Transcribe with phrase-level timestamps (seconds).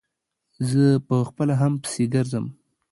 [0.69, 2.45] زه په خپله هم پسې ګرځم.